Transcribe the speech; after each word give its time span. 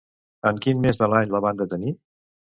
En 0.51 0.61
quin 0.65 0.81
mes 0.85 1.01
de 1.03 1.11
l'any 1.13 1.35
la 1.37 1.43
van 1.49 1.61
detenir? 1.63 1.95